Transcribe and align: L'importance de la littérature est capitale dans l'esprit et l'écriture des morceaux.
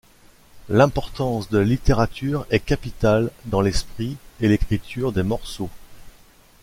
L'importance 0.67 1.49
de 1.49 1.59
la 1.59 1.63
littérature 1.63 2.47
est 2.49 2.57
capitale 2.59 3.29
dans 3.45 3.61
l'esprit 3.61 4.17
et 4.39 4.47
l'écriture 4.47 5.11
des 5.11 5.21
morceaux. 5.21 5.69